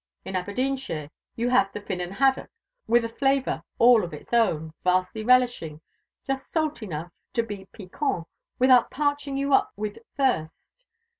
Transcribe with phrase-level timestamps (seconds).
[0.25, 2.47] In Aberdeenshire you have the Finnan haddo'
[2.87, 5.79] with a flavour all its own, vastly relishing
[6.25, 8.25] just salt enough to be piquant,
[8.57, 10.59] without parching you up with thirst.